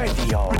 Radio. 0.00 0.50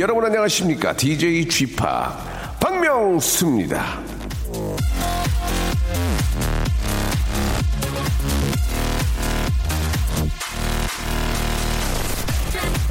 여러분 0.00 0.24
안녕하십니까? 0.24 0.96
DJ 0.96 1.48
p 1.48 1.76
박명수입니다. 2.60 4.05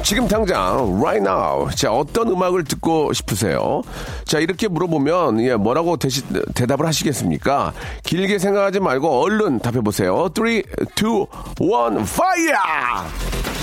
지금 0.06 0.28
당장 0.28 1.02
right 1.02 1.18
now 1.18 1.68
자 1.74 1.92
어떤 1.92 2.28
음악을 2.28 2.62
듣고 2.62 3.12
싶으세요? 3.12 3.82
자 4.24 4.38
이렇게 4.38 4.68
물어보면 4.68 5.40
예 5.40 5.56
뭐라고 5.56 5.96
대시, 5.96 6.22
대답을 6.54 6.86
하시겠습니까? 6.86 7.72
길게 8.04 8.38
생각하지 8.38 8.78
말고 8.78 9.08
얼른 9.24 9.58
답해 9.58 9.80
보세요. 9.80 10.28
3 10.32 10.46
2 10.46 10.52
1 10.52 10.64
fire! 12.02 13.55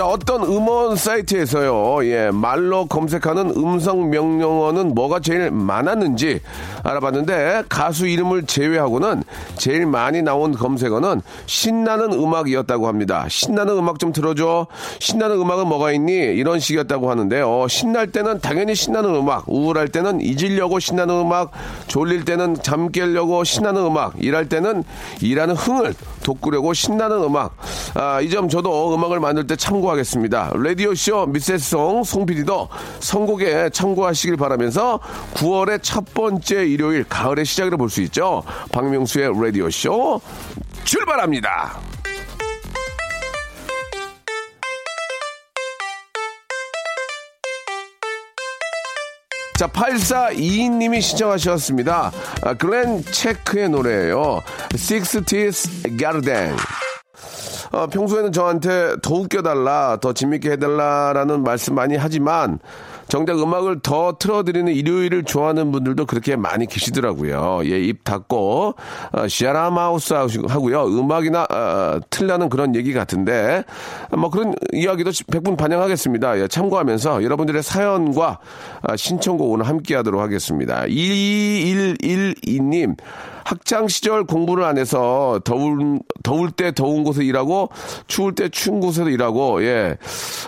자, 0.00 0.06
어떤 0.06 0.42
음원 0.44 0.96
사이트에서요, 0.96 2.06
예, 2.06 2.30
말로 2.32 2.86
검색하는 2.86 3.50
음성 3.54 4.08
명령어는 4.08 4.94
뭐가 4.94 5.20
제일 5.20 5.50
많았는지 5.50 6.40
알아봤는데, 6.82 7.64
가수 7.68 8.06
이름을 8.06 8.46
제외하고는 8.46 9.22
제일 9.58 9.84
많이 9.84 10.22
나온 10.22 10.52
검색어는 10.52 11.20
신나는 11.44 12.14
음악이었다고 12.14 12.88
합니다. 12.88 13.26
신나는 13.28 13.76
음악 13.76 13.98
좀 13.98 14.10
들어줘. 14.10 14.68
신나는 15.00 15.38
음악은 15.38 15.66
뭐가 15.66 15.92
있니? 15.92 16.14
이런 16.14 16.60
식이었다고 16.60 17.10
하는데요. 17.10 17.68
신날 17.68 18.06
때는 18.06 18.40
당연히 18.40 18.74
신나는 18.74 19.14
음악, 19.14 19.44
우울할 19.48 19.88
때는 19.88 20.22
잊으려고 20.22 20.80
신나는 20.80 21.14
음악, 21.14 21.50
졸릴 21.88 22.24
때는 22.24 22.56
잠 22.62 22.90
깨려고 22.90 23.44
신나는 23.44 23.84
음악, 23.84 24.14
일할 24.18 24.48
때는 24.48 24.82
일하는 25.20 25.54
흥을 25.54 25.92
돋구려고 26.34 26.72
신나는 26.72 27.22
음악. 27.24 27.56
아, 27.94 28.20
이 28.20 28.30
점 28.30 28.48
저도 28.48 28.94
음악을 28.94 29.18
만들 29.18 29.46
때 29.46 29.56
참고하겠습니다. 29.56 30.52
라디오쇼 30.54 31.26
미세송 31.26 32.04
송PD도 32.04 32.68
선곡에 33.00 33.70
참고하시길 33.70 34.36
바라면서 34.36 35.00
9월의 35.34 35.82
첫 35.82 36.04
번째 36.14 36.64
일요일 36.64 37.04
가을의 37.08 37.44
시작을 37.44 37.76
볼수 37.76 38.00
있죠. 38.02 38.44
박명수의 38.72 39.32
라디오쇼 39.42 40.20
출발합니다. 40.84 41.89
자, 49.60 49.66
8422님이 49.66 51.02
신청하셨습니다. 51.02 52.12
아, 52.40 52.54
글렌 52.54 53.04
체크의 53.04 53.68
노래예요. 53.68 54.40
Sixties 54.74 55.98
Garden. 55.98 56.56
어, 57.70 57.86
평소에는 57.86 58.32
저한테 58.32 58.96
더 59.02 59.14
웃겨달라, 59.16 59.98
더 60.00 60.14
재밌게 60.14 60.52
해달라라는 60.52 61.42
말씀 61.42 61.74
많이 61.74 61.94
하지만 61.96 62.58
정작 63.10 63.42
음악을 63.42 63.80
더 63.80 64.16
틀어드리는 64.18 64.72
일요일을 64.72 65.24
좋아하는 65.24 65.70
분들도 65.72 66.06
그렇게 66.06 66.36
많이 66.36 66.66
계시더라고요. 66.66 67.62
예, 67.64 67.80
입 67.80 68.04
닫고 68.04 68.74
어, 69.12 69.28
시아라 69.28 69.70
마우스 69.70 70.14
하고요. 70.14 70.86
음악이나 70.86 71.44
어, 71.50 71.98
틀라는 72.08 72.48
그런 72.48 72.76
얘기 72.76 72.92
같은데 72.92 73.64
뭐 74.16 74.30
그런 74.30 74.54
이야기도 74.72 75.10
100분 75.10 75.56
반영하겠습니다. 75.56 76.38
예, 76.38 76.46
참고하면서 76.46 77.24
여러분들의 77.24 77.64
사연과 77.64 78.38
아, 78.82 78.96
신청곡 78.96 79.50
오늘 79.50 79.66
함께하도록 79.66 80.20
하겠습니다. 80.20 80.84
2112님 80.84 82.94
학창 83.44 83.88
시절 83.88 84.24
공부를 84.24 84.64
안 84.64 84.78
해서 84.78 85.40
더울 85.44 86.00
더울 86.22 86.50
때 86.50 86.72
더운 86.72 87.04
곳에 87.04 87.24
일하고 87.24 87.70
추울 88.06 88.34
때 88.34 88.48
추운 88.48 88.80
곳에서 88.80 89.08
일하고 89.08 89.62
예 89.64 89.96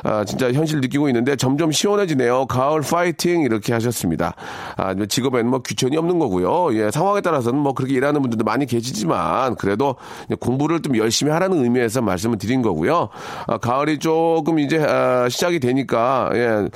아, 0.05 0.25
진짜 0.25 0.53
현실 0.53 0.81
느끼고 0.81 1.09
있는데 1.09 1.37
점점 1.37 1.73
시원해지네요. 1.73 2.47
가을 2.47 2.81
파이팅 2.81 3.43
이렇게 3.43 3.73
하셨습니다. 3.73 4.35
아, 4.77 4.95
직업에는 4.95 5.51
뭐 5.51 5.63
귀천이 5.63 5.97
없는 5.97 6.19
거고요. 6.19 6.75
예 6.75 6.91
상황에 6.91 7.21
따라서는 7.21 7.59
뭐 7.59 7.73
그렇게 7.73 7.95
일하는 7.95 8.21
분들도 8.23 8.45
많이 8.45 8.67
계시지만 8.67 9.57
그래도 9.57 9.97
공부를 10.41 10.83
좀 10.83 10.97
열심히 10.97 11.33
하라는 11.33 11.63
의미에서 11.65 12.03
말씀을 12.03 12.39
드린 12.39 12.63
거고요. 12.63 13.09
아, 13.47 13.59
가을이 13.59 13.99
조금 13.99 14.59
이제 14.59 14.79
아, 14.79 15.29
시작이 15.29 15.61
되니까 15.61 16.31
예 16.35 16.69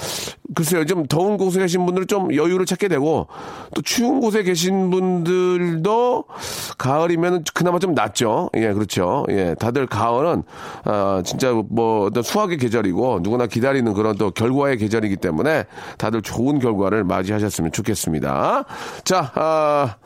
글쎄요 0.56 0.86
좀 0.86 1.06
더운 1.06 1.36
곳에 1.36 1.60
계신 1.60 1.84
분들은 1.84 2.08
좀 2.08 2.34
여유를 2.34 2.64
찾게 2.64 2.88
되고 2.88 3.28
또 3.74 3.82
추운 3.82 4.20
곳에 4.20 4.42
계신 4.42 4.90
분들도 4.90 6.24
가을이면 6.78 7.44
그나마 7.52 7.78
좀 7.78 7.92
낫죠. 7.92 8.48
예, 8.56 8.72
그렇죠. 8.72 9.26
예, 9.28 9.54
다들 9.58 9.86
가을은 9.86 10.44
아, 10.84 11.22
진짜 11.26 11.52
뭐 11.52 12.06
어떤 12.06 12.22
수학의 12.22 12.56
계절이고 12.56 13.20
누구나 13.22 13.46
기다리는 13.46 13.92
그런 13.92 14.16
또 14.16 14.30
결과의 14.30 14.78
계절이기 14.78 15.16
때문에 15.16 15.64
다들 15.98 16.22
좋은 16.22 16.58
결과를 16.58 17.04
맞이하셨으면 17.04 17.72
좋겠습니다. 17.72 18.64
자, 19.04 19.32
아. 19.34 19.96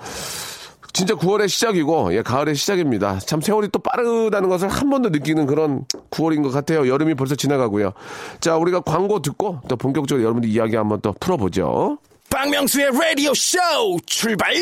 진짜 0.93 1.15
9월의 1.15 1.49
시작이고, 1.49 2.15
예, 2.15 2.23
가을의 2.23 2.55
시작입니다. 2.55 3.19
참 3.21 3.41
세월이 3.41 3.69
또 3.73 3.79
빠르다는 3.79 4.49
것을 4.49 4.69
한 4.69 4.91
번 4.91 5.03
더 5.03 5.09
느끼는 5.09 5.47
그런 5.47 5.85
9월인 6.11 6.43
것 6.43 6.51
같아요. 6.51 6.87
여름이 6.89 7.15
벌써 7.15 7.35
지나가고요. 7.37 7.93
자, 8.41 8.57
우리가 8.57 8.81
광고 8.81 9.23
듣고 9.23 9.61
또 9.69 9.77
본격적으로 9.77 10.23
여러분들 10.25 10.51
이야기 10.51 10.77
한번 10.77 11.01
또 11.01 11.15
풀어보죠. 11.21 11.99
박명수의 12.31 12.93
라디오 12.93 13.35
쇼 13.35 13.59
출발! 14.07 14.55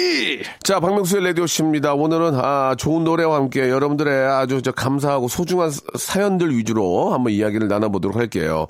자, 0.63 0.81
박명수의 0.81 1.23
라디오씨입니다. 1.23 1.93
오늘은, 1.93 2.35
아, 2.35 2.75
좋은 2.79 3.05
노래와 3.05 3.37
함께 3.37 3.69
여러분들의 3.69 4.27
아주 4.27 4.63
저 4.63 4.73
감사하고 4.73 5.29
소중한 5.29 5.71
사연들 5.97 6.57
위주로 6.57 7.13
한번 7.13 7.33
이야기를 7.33 7.69
나눠보도록 7.69 8.17
할게요. 8.17 8.69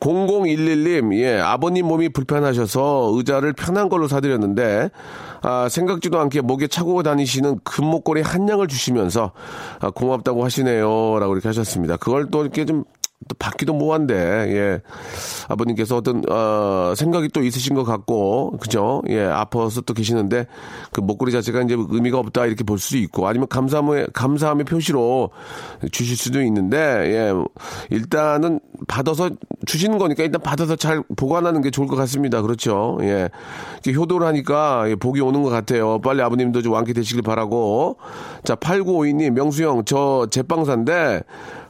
0011님, 0.00 1.14
예, 1.18 1.38
아버님 1.38 1.86
몸이 1.86 2.08
불편하셔서 2.08 3.12
의자를 3.14 3.52
편한 3.52 3.90
걸로 3.90 4.08
사드렸는데, 4.08 4.90
아, 5.42 5.68
생각지도 5.68 6.18
않게 6.18 6.40
목에 6.40 6.68
차고 6.68 7.02
다니시는 7.02 7.60
금목걸이 7.64 8.22
한 8.22 8.48
양을 8.48 8.66
주시면서, 8.66 9.32
아, 9.80 9.90
고맙다고 9.90 10.42
하시네요. 10.42 11.18
라고 11.20 11.34
이렇게 11.34 11.48
하셨습니다. 11.48 11.98
그걸 11.98 12.30
또 12.30 12.42
이렇게 12.42 12.64
좀 12.64 12.84
또 13.26 13.34
받기도 13.38 13.74
뭐한데, 13.74 14.14
예. 14.14 14.80
아버님께서 15.48 15.96
어떤, 15.96 16.22
어, 16.30 16.94
생각이 16.96 17.28
또 17.28 17.42
있으신 17.42 17.74
것 17.74 17.84
같고, 17.84 18.58
그죠? 18.58 19.02
예, 19.08 19.24
아파서 19.24 19.80
또 19.80 19.92
계시는데, 19.92 20.46
그 20.92 21.00
목걸이 21.00 21.32
자체가 21.32 21.62
이제 21.62 21.76
의미가 21.76 22.18
없다, 22.18 22.46
이렇게 22.46 22.62
볼 22.62 22.78
수도 22.78 22.96
있고, 22.98 23.26
아니면 23.26 23.48
감사함의, 23.48 24.08
감사함의 24.12 24.64
표시로 24.66 25.30
주실 25.90 26.16
수도 26.16 26.42
있는데, 26.42 26.78
예, 26.78 27.32
일단은 27.90 28.60
받아서 28.86 29.30
주시는 29.66 29.98
거니까 29.98 30.22
일단 30.22 30.40
받아서 30.40 30.76
잘 30.76 31.02
보관하는 31.16 31.60
게 31.62 31.70
좋을 31.70 31.88
것 31.88 31.96
같습니다. 31.96 32.42
그렇죠? 32.42 32.98
예. 33.02 33.28
이렇게 33.84 33.92
효도를 33.98 34.26
하니까 34.26 34.88
예, 34.88 34.94
복이 34.94 35.20
오는 35.20 35.42
것 35.42 35.50
같아요. 35.50 36.00
빨리 36.00 36.22
아버님도 36.22 36.62
좀 36.62 36.72
완쾌되시길 36.72 37.22
바라고. 37.22 37.96
자, 38.44 38.54
8952님, 38.54 39.30
명수형, 39.30 39.84
저 39.84 40.28
제빵사인데, 40.30 41.22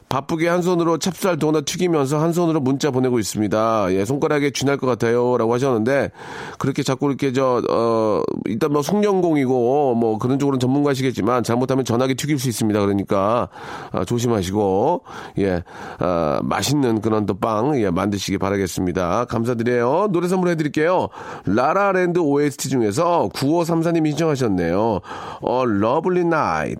바쁘게 0.09 0.47
한 0.47 0.63
손으로 0.63 0.97
찹쌀 0.97 1.37
도넛 1.37 1.65
튀기면서 1.65 2.19
한 2.19 2.33
손으로 2.33 2.59
문자 2.59 2.89
보내고 2.89 3.19
있습니다. 3.19 3.93
예, 3.93 4.05
손가락에 4.05 4.49
쥐날 4.49 4.77
것 4.77 4.87
같아요. 4.87 5.37
라고 5.37 5.53
하셨는데, 5.53 6.09
그렇게 6.57 6.81
자꾸 6.81 7.09
이렇게 7.09 7.31
저, 7.31 7.61
어, 7.69 8.23
일단 8.45 8.73
뭐 8.73 8.81
송년공이고, 8.81 9.93
뭐 9.93 10.17
그런 10.17 10.39
쪽으로는 10.39 10.59
전문가시겠지만, 10.59 11.43
잘못하면 11.43 11.85
전화기 11.85 12.15
튀길 12.15 12.39
수 12.39 12.49
있습니다. 12.49 12.79
그러니까, 12.79 13.49
아, 13.91 14.03
조심하시고, 14.03 15.03
예, 15.37 15.63
아, 15.99 16.39
맛있는 16.41 17.01
그런 17.01 17.27
또 17.27 17.37
빵, 17.37 17.79
예, 17.79 17.91
만드시기 17.91 18.39
바라겠습니다. 18.39 19.25
감사드려요. 19.25 20.07
노래 20.11 20.27
선물 20.27 20.49
해드릴게요. 20.49 21.09
라라랜드 21.45 22.17
OST 22.17 22.69
중에서 22.69 23.29
9534님이 23.35 24.07
신청하셨네요. 24.09 25.01
A 25.41 25.65
Lovely 25.65 26.25
Night. 26.25 26.79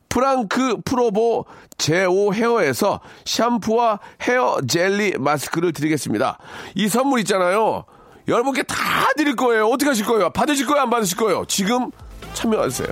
프랑크 0.11 0.81
프로보 0.83 1.45
제오 1.77 2.33
헤어에서 2.33 2.99
샴푸와 3.25 3.99
헤어 4.23 4.59
젤리 4.67 5.15
마스크를 5.17 5.71
드리겠습니다. 5.71 6.37
이 6.75 6.89
선물 6.89 7.21
있잖아요. 7.21 7.85
여러분께 8.27 8.63
다 8.63 8.75
드릴 9.15 9.35
거예요. 9.37 9.67
어떻게 9.67 9.89
하실 9.89 10.05
거예요? 10.05 10.29
받으실 10.29 10.67
거예요? 10.67 10.83
안 10.83 10.89
받으실 10.89 11.17
거예요? 11.17 11.45
지금 11.47 11.91
참여하세요. 12.33 12.89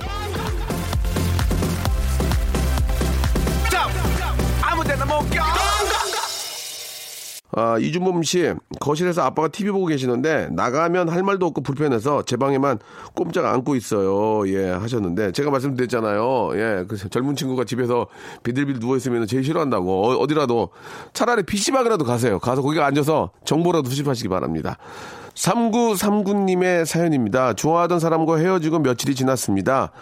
아, 5.42 5.99
이준범 7.80 8.22
씨, 8.22 8.52
거실에서 8.80 9.22
아빠가 9.22 9.48
TV 9.48 9.72
보고 9.72 9.86
계시는데, 9.86 10.48
나가면 10.52 11.08
할 11.08 11.22
말도 11.22 11.46
없고 11.46 11.62
불편해서 11.62 12.22
제 12.22 12.36
방에만 12.36 12.78
꼼짝 13.14 13.46
안고 13.46 13.74
있어요. 13.76 14.46
예, 14.48 14.70
하셨는데, 14.70 15.32
제가 15.32 15.50
말씀드렸잖아요. 15.50 16.50
예, 16.54 16.84
그 16.86 16.96
젊은 16.96 17.34
친구가 17.34 17.64
집에서 17.64 18.06
비들비들 18.42 18.80
누워있으면 18.80 19.26
제일 19.26 19.44
싫어한다고. 19.44 20.20
어, 20.20 20.26
디라도 20.26 20.70
차라리 21.12 21.42
PC방이라도 21.42 22.04
가세요. 22.04 22.38
가서 22.38 22.62
거기 22.62 22.80
앉아서 22.80 23.30
정보라도 23.44 23.90
수집하시기 23.90 24.28
바랍니다. 24.28 24.78
3939님의 25.34 26.84
사연입니다. 26.84 27.54
좋아하던 27.54 27.98
사람과 27.98 28.36
헤어지고 28.36 28.80
며칠이 28.80 29.14
지났습니다. 29.14 29.92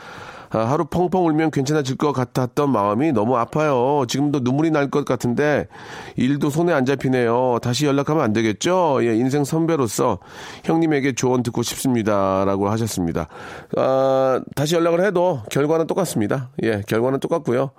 아, 0.50 0.60
하루 0.60 0.84
펑펑 0.86 1.26
울면 1.26 1.50
괜찮아질 1.50 1.96
것 1.96 2.12
같았던 2.12 2.70
마음이 2.70 3.12
너무 3.12 3.36
아파요. 3.36 4.04
지금도 4.08 4.40
눈물이 4.40 4.70
날 4.70 4.88
것 4.90 5.04
같은데 5.04 5.68
일도 6.16 6.48
손에 6.48 6.72
안 6.72 6.86
잡히네요. 6.86 7.58
다시 7.60 7.84
연락하면 7.84 8.22
안 8.24 8.32
되겠죠? 8.32 9.00
예, 9.02 9.14
인생 9.14 9.44
선배로서 9.44 10.18
형님에게 10.64 11.12
조언 11.12 11.42
듣고 11.42 11.62
싶습니다라고 11.62 12.70
하셨습니다. 12.70 13.28
아, 13.76 14.40
다시 14.54 14.74
연락을 14.76 15.04
해도 15.04 15.42
결과는 15.50 15.86
똑같습니다. 15.86 16.48
예, 16.62 16.82
결과는 16.86 17.20
똑같고요. 17.20 17.70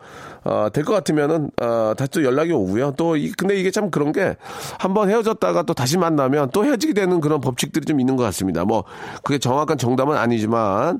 아, 0.43 0.69
될 0.71 0.83
것 0.85 0.93
같으면은 0.93 1.49
아, 1.61 1.95
다시 1.97 2.11
또 2.11 2.23
연락이 2.23 2.51
오고요. 2.51 2.91
또 2.95 3.15
이, 3.15 3.31
근데 3.31 3.55
이게 3.59 3.71
참 3.71 3.89
그런 3.89 4.11
게 4.11 4.35
한번 4.79 5.09
헤어졌다가 5.09 5.63
또 5.63 5.73
다시 5.73 5.97
만나면 5.97 6.51
또 6.53 6.63
헤어지게 6.63 6.93
되는 6.93 7.19
그런 7.21 7.41
법칙들이 7.41 7.85
좀 7.85 7.99
있는 7.99 8.15
것 8.15 8.23
같습니다. 8.25 8.65
뭐 8.65 8.83
그게 9.23 9.39
정확한 9.39 9.77
정답은 9.79 10.15
아니지만 10.15 10.99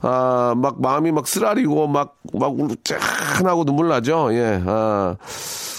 아, 0.00 0.54
막 0.56 0.80
마음이 0.80 1.12
막 1.12 1.26
쓰라리고 1.26 1.86
막, 1.88 2.16
막 2.32 2.54
짠하고 2.84 3.64
눈물 3.64 3.88
나죠. 3.88 4.28
예, 4.32 4.62
아. 4.66 5.16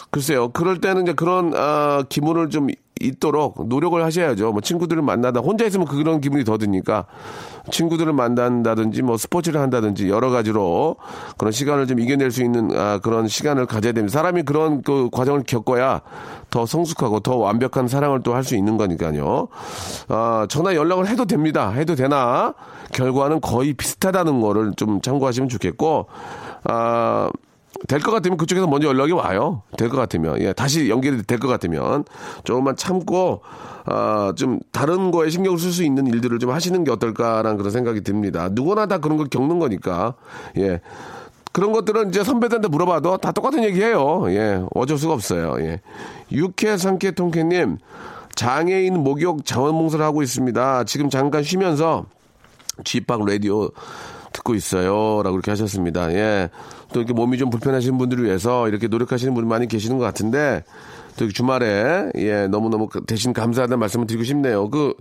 글쎄요. 0.09 0.49
그럴 0.49 0.79
때는 0.79 1.03
이제 1.03 1.13
그런, 1.13 1.53
아, 1.55 2.03
기분을 2.07 2.49
좀 2.49 2.67
있도록 2.99 3.67
노력을 3.67 4.03
하셔야죠. 4.03 4.53
뭐 4.53 4.61
친구들을 4.61 5.03
만나다 5.03 5.39
혼자 5.41 5.65
있으면 5.65 5.85
그런 5.85 6.19
기분이 6.19 6.43
더 6.43 6.57
드니까 6.57 7.05
친구들을 7.71 8.11
만난다든지 8.11 9.03
뭐 9.03 9.17
스포츠를 9.17 9.61
한다든지 9.61 10.09
여러 10.09 10.31
가지로 10.31 10.95
그런 11.37 11.51
시간을 11.51 11.85
좀 11.85 11.99
이겨낼 11.99 12.31
수 12.31 12.41
있는 12.43 12.71
아, 12.75 12.97
그런 13.03 13.27
시간을 13.27 13.67
가져야 13.67 13.93
됩니다. 13.93 14.17
사람이 14.17 14.43
그런 14.43 14.81
그 14.81 15.09
과정을 15.11 15.43
겪어야 15.45 16.01
더 16.49 16.65
성숙하고 16.65 17.19
더 17.19 17.35
완벽한 17.35 17.87
사랑을 17.87 18.23
또 18.23 18.33
할 18.33 18.43
수 18.43 18.55
있는 18.55 18.77
거니까요. 18.77 19.47
아, 20.07 20.47
전화 20.49 20.73
연락을 20.73 21.07
해도 21.07 21.25
됩니다. 21.25 21.69
해도 21.69 21.93
되나 21.93 22.55
결과는 22.93 23.41
거의 23.41 23.73
비슷하다는 23.73 24.41
거를 24.41 24.73
좀 24.75 25.01
참고하시면 25.01 25.49
좋겠고 25.49 26.07
아, 26.63 27.29
될 27.87 27.99
것 27.99 28.11
같으면 28.11 28.37
그쪽에서 28.37 28.65
먼저 28.65 28.87
연락이 28.87 29.11
와요. 29.11 29.61
될 29.77 29.89
것 29.89 29.97
같으면. 29.97 30.39
예, 30.41 30.51
다시 30.51 30.89
연결이 30.89 31.21
될 31.21 31.37
것 31.37 31.47
같으면. 31.47 32.05
조금만 32.43 32.75
참고, 32.75 33.41
아, 33.85 34.33
좀 34.35 34.59
다른 34.71 35.11
거에 35.11 35.29
신경을 35.29 35.59
쓸 35.59 35.71
수 35.71 35.83
있는 35.83 36.07
일들을 36.07 36.39
좀 36.39 36.49
하시는 36.49 36.83
게 36.83 36.89
어떨까라는 36.91 37.57
그런 37.57 37.71
생각이 37.71 38.01
듭니다. 38.01 38.49
누구나 38.51 38.87
다 38.87 38.97
그런 38.97 39.17
걸 39.17 39.27
겪는 39.27 39.59
거니까. 39.59 40.15
예. 40.57 40.81
그런 41.51 41.71
것들은 41.71 42.09
이제 42.09 42.23
선배들한테 42.23 42.67
물어봐도 42.67 43.17
다 43.17 43.31
똑같은 43.31 43.63
얘기해요. 43.63 44.23
예. 44.29 44.63
어쩔 44.73 44.97
수가 44.97 45.13
없어요. 45.13 45.57
예. 45.59 45.81
육회 46.31 46.77
상쾌 46.77 47.11
통쾌님, 47.11 47.77
장애인 48.33 48.97
목욕 49.03 49.45
자원봉사를 49.45 50.03
하고 50.03 50.23
있습니다. 50.23 50.83
지금 50.85 51.11
잠깐 51.11 51.43
쉬면서 51.43 52.05
쥐박 52.83 53.25
라디오 53.25 53.69
듣고 54.33 54.55
있어요. 54.55 55.21
라고 55.23 55.35
이렇게 55.35 55.51
하셨습니다. 55.51 56.11
예. 56.13 56.49
또 56.93 56.99
이렇게 56.99 57.13
몸이 57.13 57.37
좀 57.37 57.49
불편하신 57.49 57.97
분들을 57.97 58.23
위해서 58.23 58.67
이렇게 58.67 58.87
노력하시는 58.87 59.33
분이 59.33 59.47
많이 59.47 59.67
계시는 59.67 59.97
것 59.97 60.03
같은데, 60.03 60.63
또 61.17 61.27
주말에, 61.27 62.11
예, 62.15 62.47
너무너무 62.47 62.87
대신 63.07 63.33
감사하다는 63.33 63.79
말씀을 63.79 64.05
드리고 64.05 64.23
싶네요. 64.23 64.69
그 64.69 64.93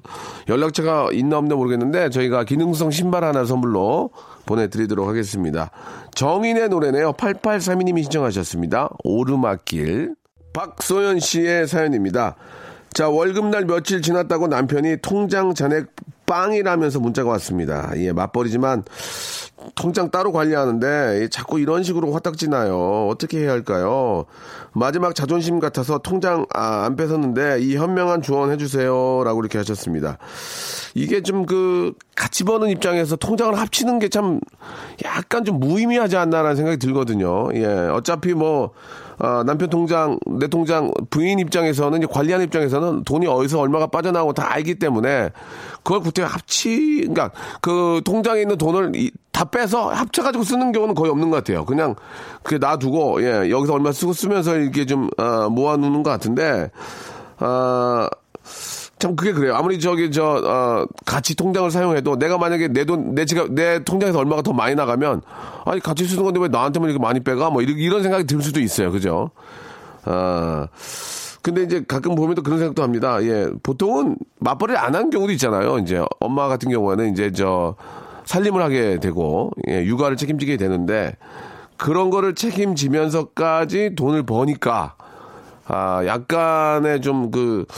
연락처가 0.49 1.11
있나 1.13 1.37
없나 1.37 1.55
모르겠는데, 1.55 2.11
저희가 2.11 2.45
기능성 2.45 2.91
신발 2.91 3.25
하나 3.25 3.45
선물로 3.45 4.11
보내드리도록 4.47 5.07
하겠습니다. 5.07 5.71
정인의 6.15 6.71
노래네요. 6.71 7.13
8832님이 7.13 8.03
신청하셨습니다. 8.05 8.89
오르막길. 9.05 10.15
박소연 10.55 11.21
씨의 11.21 11.69
사연입니다. 11.69 12.37
자, 12.95 13.11
월급날 13.11 13.67
며칠 13.67 14.01
지났다고 14.01 14.47
남편이 14.47 14.97
통장 15.03 15.53
잔액 15.53 15.89
빵이라면서 16.27 17.01
문자가 17.01 17.31
왔습니다. 17.31 17.91
예, 17.97 18.13
맞벌이지만 18.13 18.85
통장 19.75 20.11
따로 20.11 20.33
관리하는데 20.33 21.29
자꾸 21.31 21.59
이런 21.59 21.83
식으로 21.83 22.13
화딱지 22.13 22.49
나요. 22.49 23.09
어떻게 23.11 23.39
해야 23.41 23.53
할까요? 23.53 24.27
마지막 24.73 25.15
자존심 25.15 25.59
같아서 25.61 25.99
통장 25.99 26.45
아, 26.55 26.85
안 26.85 26.97
뺏었는데 26.97 27.61
이 27.61 27.77
현명한 27.77 28.21
조언 28.23 28.51
해주세요라고 28.53 29.41
이렇게 29.41 29.59
하셨습니다. 29.59 30.19
이게 30.95 31.23
좀 31.23 31.47
그 31.47 31.93
같이 32.17 32.43
버는 32.45 32.71
입장에서 32.71 33.15
통장을 33.17 33.57
합치는 33.57 33.99
게 34.01 34.09
참 34.09 34.41
약간 35.05 35.45
좀 35.45 35.61
무의미하지 35.61 36.17
않나라는 36.17 36.57
생각이 36.57 36.79
들거든요. 36.79 37.49
예, 37.55 37.67
어차피 37.67 38.35
뭐 38.35 38.73
어, 39.19 39.43
남편 39.45 39.71
통장, 39.71 40.19
내 40.27 40.47
통장, 40.47 40.93
부인 41.11 41.39
입장에서는 41.39 42.07
관리하는 42.09 42.47
입장에서는 42.47 43.05
돈이 43.05 43.27
어디서 43.27 43.61
얼마가 43.61 43.87
빠져나오고 43.87 44.35
다 44.35 44.53
알기 44.53 44.77
때문에 44.77 45.31
그걸 45.83 46.01
그때 46.01 46.23
합치, 46.23 46.99
그러니까 46.99 47.31
그 47.61 48.01
통장에 48.05 48.43
있는 48.43 48.59
돈을 48.59 48.93
이, 48.95 49.11
다 49.33 49.45
빼서 49.45 49.91
합쳐가지고 49.91 50.45
쓰는 50.45 50.73
경우는 50.73 50.95
거의 50.95 51.11
없는 51.11 51.31
것 51.31 51.37
같아요. 51.37 51.65
그냥 51.65 51.95
그게 52.43 52.59
놔두고 52.59 53.23
예 53.23 53.51
여기서 53.51 53.75
얼마 53.75 53.93
쓰고 53.93 54.13
쓰면서 54.13 54.57
이렇게 54.57 54.87
좀 54.87 55.09
어, 55.19 55.49
모아놓는 55.51 56.03
것 56.03 56.11
같은데 56.11 56.71
아. 57.39 58.09
참 58.99 59.15
그게 59.15 59.33
그래요. 59.33 59.55
아무리 59.55 59.79
저기 59.79 60.11
저 60.11 60.25
어, 60.25 60.87
같이 61.05 61.35
통장을 61.37 61.71
사용해도 61.71 62.19
내가 62.19 62.39
만약에 62.39 62.69
내 62.69 62.85
돈 62.85 63.15
내 63.15 63.25
지갑 63.27 63.51
내 63.53 63.83
통장에서 63.85 64.19
얼마가 64.19 64.41
더 64.43 64.53
많이 64.53 64.75
나가면 64.75 65.21
아니 65.67 65.81
같이 65.81 66.05
쓰는 66.07 66.25
건데 66.25 66.41
왜 66.41 66.49
나한테만 66.49 66.89
이렇게 66.89 67.03
많이 67.03 67.21
빼가? 67.21 67.51
뭐 67.51 67.61
이런, 67.63 67.77
이런 67.77 68.03
생각이 68.03 68.25
들 68.25 68.41
수도 68.43 68.61
있어요. 68.61 68.91
그죠? 68.91 69.31
아. 70.05 70.69
근데 71.43 71.63
이제 71.63 71.85
가끔 71.87 72.15
보면 72.17 72.35
또 72.35 72.43
그런 72.43 72.59
생각도 72.59 72.83
합니다. 72.83 73.23
예. 73.23 73.49
보통은 73.63 74.17
맞벌이를 74.41 74.81
안 74.81 74.95
한 74.97 75.11
경우도 75.11 75.33
있잖아요. 75.35 75.79
이제 75.79 76.03
엄마 76.19 76.49
같은 76.49 76.71
경우에는 76.71 77.13
이제 77.13 77.31
저 77.33 77.77
살림을 78.25 78.61
하게 78.63 78.99
되고 78.99 79.51
예, 79.69 79.85
육아를 79.85 80.17
책임지게 80.17 80.57
되는데 80.57 81.13
그런 81.77 82.11
거를 82.11 82.35
책임지면서까지 82.35 83.95
돈을 83.97 84.25
버니까 84.25 84.95
아, 85.69 86.03
약간의 86.07 87.01
좀 87.03 87.31
그, 87.31 87.65
그 87.69 87.75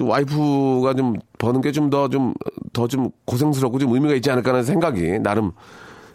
와이프가 0.00 0.94
좀 0.94 1.14
버는 1.38 1.60
게 1.60 1.72
좀 1.72 1.90
더 1.90 2.08
좀, 2.08 2.34
더 2.72 2.86
좀 2.86 3.10
고생스럽고 3.26 3.78
좀 3.78 3.92
의미가 3.92 4.14
있지 4.14 4.30
않을까 4.30 4.50
하는 4.50 4.62
생각이 4.62 5.18
나름 5.20 5.52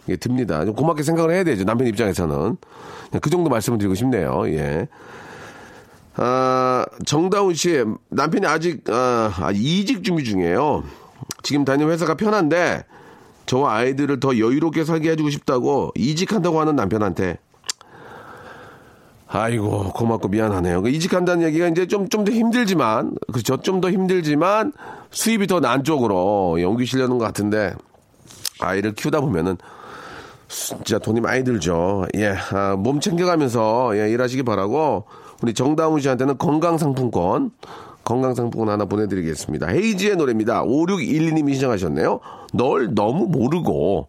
예, 0.08 0.16
듭니다. 0.16 0.64
좀 0.64 0.74
고맙게 0.74 1.02
생각을 1.02 1.32
해야 1.34 1.44
되죠. 1.44 1.64
남편 1.64 1.86
입장에서는. 1.86 2.56
그 3.20 3.30
정도 3.30 3.50
말씀을 3.50 3.78
드리고 3.78 3.94
싶네요. 3.94 4.44
예. 4.48 4.88
아, 6.16 6.84
정다운 7.06 7.54
씨, 7.54 7.84
남편이 8.08 8.46
아직, 8.46 8.88
아, 8.90 9.32
아, 9.38 9.50
이직 9.54 10.02
준비 10.02 10.24
중이에요. 10.24 10.82
지금 11.42 11.64
다니는 11.64 11.92
회사가 11.92 12.14
편한데, 12.16 12.84
저와 13.46 13.74
아이들을 13.76 14.18
더 14.20 14.38
여유롭게 14.38 14.84
살게 14.84 15.10
해주고 15.10 15.30
싶다고 15.30 15.92
이직한다고 15.94 16.60
하는 16.60 16.74
남편한테 16.76 17.38
아이고 19.30 19.92
고맙고 19.94 20.28
미안하네요. 20.28 20.82
그 20.82 20.88
이직한다는 20.88 21.46
얘기가 21.46 21.68
이제 21.68 21.86
좀 21.86 22.08
좀 22.08 22.24
더 22.24 22.32
힘들지만 22.32 23.12
그렇죠. 23.32 23.58
좀 23.58 23.80
더 23.80 23.90
힘들지만 23.90 24.72
수입이 25.10 25.46
더 25.46 25.60
난 25.60 25.84
쪽으로 25.84 26.56
옮기시려는 26.58 27.18
것 27.18 27.24
같은데 27.26 27.74
아이를 28.60 28.94
키우다 28.94 29.20
보면은 29.20 29.56
진짜 30.48 30.98
돈이 30.98 31.20
많이 31.20 31.44
들죠. 31.44 32.06
예, 32.16 32.34
아, 32.52 32.74
몸 32.76 33.00
챙겨가면서 33.00 33.98
예, 33.98 34.10
일하시기 34.10 34.44
바라고 34.44 35.04
우리 35.42 35.52
정다운 35.52 36.00
씨한테는 36.00 36.38
건강 36.38 36.78
상품권 36.78 37.50
건강 38.04 38.34
상품권 38.34 38.70
하나 38.70 38.86
보내드리겠습니다. 38.86 39.68
헤이지의 39.68 40.16
노래입니다. 40.16 40.64
5612님이 40.64 41.52
신청하셨네요. 41.52 42.20
널 42.54 42.94
너무 42.94 43.26
모르고. 43.26 44.08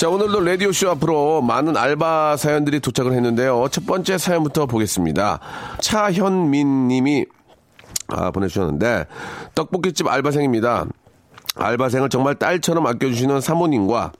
자, 0.00 0.08
오늘도 0.08 0.40
라디오쇼 0.40 0.92
앞으로 0.92 1.42
많은 1.42 1.76
알바 1.76 2.38
사연들이 2.38 2.80
도착을 2.80 3.12
했는데요. 3.12 3.68
첫 3.70 3.84
번째 3.84 4.16
사연부터 4.16 4.64
보겠습니다. 4.64 5.40
차현민 5.82 6.88
님이 6.88 7.26
아, 8.08 8.30
보내주셨는데, 8.30 9.04
떡볶이집 9.54 10.08
알바생입니다. 10.08 10.86
알바생을 11.54 12.08
정말 12.08 12.34
딸처럼 12.36 12.86
아껴주시는 12.86 13.42
사모님과 13.42 14.12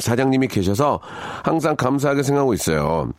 사장님이 0.00 0.48
계셔서 0.48 1.00
항상 1.42 1.76
감사하게 1.76 2.22
생각하고 2.22 2.54
있어요. 2.54 3.12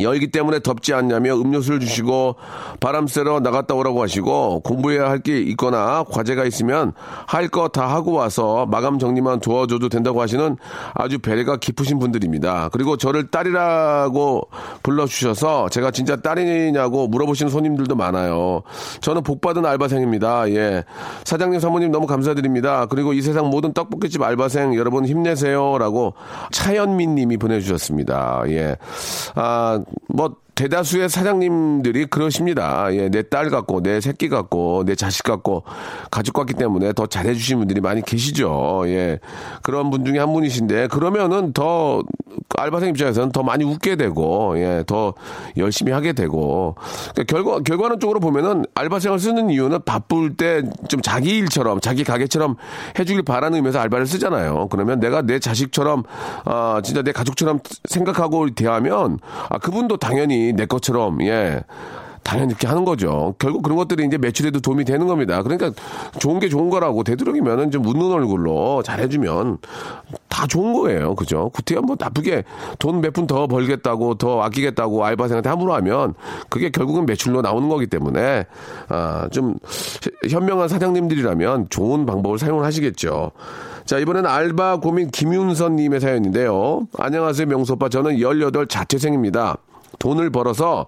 열기 0.00 0.30
때문에 0.30 0.60
덥지 0.60 0.94
않냐며 0.94 1.34
음료수를 1.36 1.80
주시고 1.80 2.36
바람 2.80 3.06
쐬러 3.06 3.40
나갔다 3.40 3.74
오라고 3.74 4.02
하시고 4.02 4.60
공부해야 4.60 5.08
할 5.10 5.16
게 5.26 5.38
있거나 5.40 6.04
과제가 6.04 6.44
있으면 6.44 6.92
할 7.26 7.48
거 7.48 7.68
다 7.68 7.86
하고 7.88 8.12
와서 8.12 8.66
마감 8.66 8.98
정리만 8.98 9.40
도와줘도 9.40 9.88
된다고 9.88 10.20
하시는 10.20 10.56
아주 10.94 11.18
배려가 11.18 11.56
깊으신 11.56 11.98
분들입니다. 11.98 12.68
그리고 12.72 12.96
저를 12.96 13.30
딸이라고 13.30 14.48
불러주셔서 14.82 15.68
제가 15.70 15.90
진짜 15.90 16.16
딸이냐고 16.16 17.08
물어보시는 17.08 17.50
손님들도 17.50 17.96
많아요. 17.96 18.62
저는 19.00 19.22
복받은 19.22 19.64
알바생입니다. 19.66 20.50
예. 20.50 20.84
사장님, 21.24 21.60
사모님 21.60 21.90
너무 21.90 22.06
감사드립니다. 22.06 22.86
그리고 22.86 23.12
이 23.12 23.22
세상 23.22 23.46
모든 23.48 23.72
떡볶이집 23.72 24.22
알바생 24.22 24.74
여러분 24.74 25.06
힘내세요. 25.06 25.78
라고 25.78 26.14
차현민 26.52 27.14
님이 27.14 27.36
보내주셨습니다. 27.36 28.42
예. 28.48 28.76
아, 29.34 29.80
뭐 30.08 30.45
대다수의 30.56 31.08
사장님들이 31.08 32.06
그러십니다. 32.06 32.88
예, 32.92 33.08
내 33.08 33.22
딸 33.22 33.50
같고, 33.50 33.82
내 33.82 34.00
새끼 34.00 34.28
같고, 34.28 34.84
내 34.86 34.94
자식 34.94 35.22
같고, 35.22 35.64
가족 36.10 36.32
같기 36.32 36.54
때문에 36.54 36.92
더 36.94 37.06
잘해주신 37.06 37.58
분들이 37.58 37.80
많이 37.80 38.02
계시죠. 38.02 38.84
예. 38.86 39.18
그런 39.62 39.90
분 39.90 40.04
중에 40.04 40.18
한 40.18 40.32
분이신데, 40.32 40.88
그러면은 40.88 41.52
더, 41.52 42.02
알바생 42.58 42.90
입장에서는 42.90 43.32
더 43.32 43.42
많이 43.42 43.64
웃게 43.64 43.96
되고, 43.96 44.54
예, 44.58 44.82
더 44.86 45.12
열심히 45.58 45.92
하게 45.92 46.12
되고, 46.14 46.76
그러니까 47.14 47.24
결과, 47.24 47.60
결과는 47.60 48.00
쪽으로 48.00 48.20
보면은 48.20 48.64
알바생을 48.74 49.18
쓰는 49.18 49.50
이유는 49.50 49.80
바쁠 49.84 50.36
때 50.36 50.62
좀 50.88 51.02
자기 51.02 51.36
일처럼, 51.36 51.80
자기 51.80 52.02
가게처럼 52.04 52.56
해주길 52.98 53.22
바라는 53.22 53.56
의미에서 53.56 53.78
알바를 53.80 54.06
쓰잖아요. 54.06 54.68
그러면 54.70 55.00
내가 55.00 55.20
내 55.22 55.38
자식처럼, 55.38 56.04
아, 56.44 56.80
진짜 56.82 57.02
내 57.02 57.12
가족처럼 57.12 57.58
생각하고 57.84 58.48
대하면, 58.54 59.18
아, 59.50 59.58
그분도 59.58 59.98
당연히 59.98 60.45
내 60.54 60.66
것처럼 60.66 61.20
예. 61.22 61.62
당연히 62.22 62.48
이렇게 62.48 62.66
하는 62.66 62.84
거죠. 62.84 63.36
결국 63.38 63.62
그런 63.62 63.76
것들이 63.76 64.04
이제 64.04 64.18
매출에도 64.18 64.58
도움이 64.58 64.84
되는 64.84 65.06
겁니다. 65.06 65.44
그러니까 65.44 65.70
좋은 66.18 66.40
게 66.40 66.48
좋은 66.48 66.70
거라고 66.70 67.04
되도록이면은 67.04 67.70
좀 67.70 67.86
웃는 67.86 68.10
얼굴로 68.10 68.82
잘해주면 68.82 69.58
다 70.28 70.44
좋은 70.48 70.72
거예요. 70.72 71.14
그죠? 71.14 71.50
구태여 71.54 71.82
뭐 71.82 71.94
나쁘게 71.96 72.42
돈 72.80 73.00
몇 73.00 73.12
푼 73.12 73.28
더 73.28 73.46
벌겠다고 73.46 74.16
더 74.16 74.42
아끼겠다고 74.42 75.04
알바생한테 75.04 75.48
함부로 75.48 75.72
하면 75.74 76.14
그게 76.48 76.70
결국은 76.70 77.06
매출로 77.06 77.42
나오는 77.42 77.68
거기 77.68 77.86
때문에 77.86 78.44
아, 78.88 79.28
좀 79.30 79.54
현명한 80.28 80.66
사장님들이라면 80.66 81.68
좋은 81.70 82.06
방법을 82.06 82.40
사용을 82.40 82.64
하시겠죠. 82.64 83.30
자, 83.84 83.98
이번에는 84.00 84.28
알바 84.28 84.80
고민 84.80 85.12
김윤선 85.12 85.76
님의 85.76 86.00
사연인데요. 86.00 86.88
안녕하세요, 86.98 87.46
명소오빠. 87.46 87.88
저는 87.88 88.18
18 88.18 88.66
자퇴생입니다. 88.66 89.58
돈을 89.98 90.30
벌어서 90.30 90.86